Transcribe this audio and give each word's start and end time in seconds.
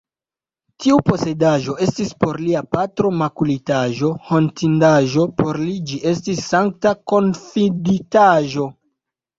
Tiu 0.83 0.95
posedaĵo 1.09 1.75
estis 1.87 2.13
por 2.25 2.39
lia 2.45 2.63
patro 2.77 3.13
makulitaĵo, 3.19 4.11
hontindaĵo; 4.31 5.29
por 5.43 5.63
li 5.69 5.77
ĝi 5.93 6.03
estis 6.15 6.45
sankta 6.51 6.97
konfiditaĵo. 7.15 8.71